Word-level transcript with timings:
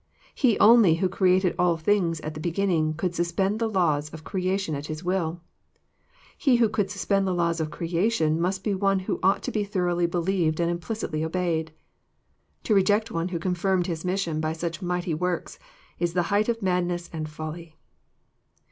He 0.33 0.57
only 0.57 0.95
who 0.95 1.07
created 1.07 1.53
all 1.59 1.77
things 1.77 2.19
at 2.21 2.33
the 2.33 2.39
beginning 2.39 2.95
could 2.95 3.13
suspend 3.13 3.59
the 3.59 3.69
laws 3.69 4.09
of 4.11 4.23
crea 4.23 4.57
tion 4.57 4.73
at 4.73 4.87
His 4.87 5.03
will. 5.03 5.41
He 6.35 6.55
who 6.55 6.69
could 6.69 6.89
suspend 6.89 7.27
the 7.27 7.35
laws 7.35 7.59
of 7.61 7.69
crea 7.69 8.09
tion 8.09 8.41
must 8.41 8.63
be 8.63 8.73
One 8.73 9.01
who 9.01 9.19
ought 9.21 9.43
to 9.43 9.51
be 9.51 9.63
thoroughly 9.63 10.07
believed 10.07 10.59
and 10.59 10.71
implicitly 10.71 11.23
obeyed. 11.23 11.71
To 12.63 12.73
reject 12.73 13.11
One 13.11 13.27
who 13.27 13.37
confirmed 13.37 13.85
His 13.85 14.03
mis 14.03 14.21
sion 14.21 14.41
by 14.41 14.53
such 14.53 14.81
mighty 14.81 15.13
works 15.13 15.59
is 15.99 16.13
the 16.13 16.23
height 16.33 16.49
of 16.49 16.63
madness 16.63 17.07
and 17.13 17.29
folly. 17.29 17.75